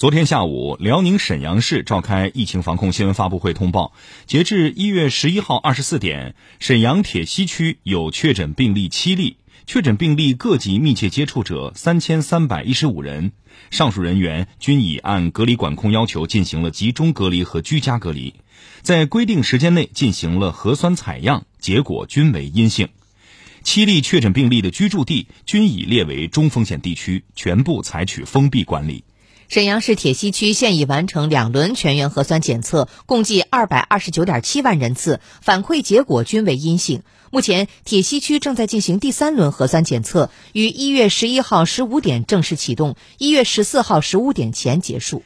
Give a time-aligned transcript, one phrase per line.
[0.00, 3.92] 昨天下午，辽宁沈阳市召开疫情防控新闻发布会，通报，
[4.24, 9.36] 截至一月十一号二十四点，沈阳铁西区有确诊病例七例，
[9.66, 13.32] 确诊病例各级密切接触者三千三百一十五人，
[13.70, 18.32] 上述人员均已按隔离管控要求进行了集中隔离和居家隔离，
[18.80, 22.88] 在规定时间内进行了核酸采样，结果均为阴性。
[23.62, 29.04] 七例确诊病例的居住地均已列为中风险地区，全部采取封闭管理。
[29.50, 37.02] 沈阳市铁西区现已完成两轮全员核酸检测，共计二百二十九点七万人次，反馈结果均为阴性。
[37.32, 45.24] 目前，铁西区正在进行第三轮核酸检测，于一月十一号十五点正式启动，一月十四号十五点前结束。